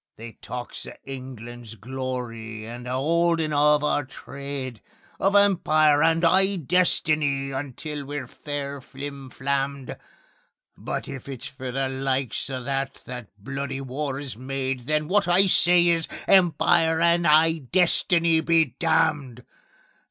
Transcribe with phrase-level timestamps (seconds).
[0.15, 4.81] They talks o' England's glory and a 'oldin' of our trade,
[5.19, 9.95] Of Empire and 'igh destiny until we're fair flim flammed;
[10.75, 15.27] But if it's for the likes o' that that bloody war is made, Then wot
[15.27, 19.45] I say is: Empire and 'igh destiny be damned!